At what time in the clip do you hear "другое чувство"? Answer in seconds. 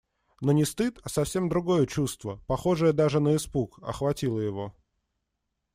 1.47-2.41